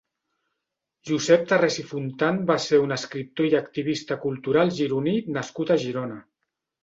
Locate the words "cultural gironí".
4.25-5.13